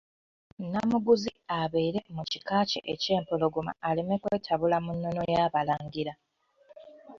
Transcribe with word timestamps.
Nnamuguzi 0.63 1.31
abeere 1.59 1.99
mu 2.15 2.23
kika 2.31 2.57
kye 2.69 2.79
eky'Empologoma 2.93 3.71
aleme 3.87 4.15
kwetabula 4.21 4.77
mu 4.85 4.91
nnono 4.95 5.21
y'abalangira. 5.33 6.13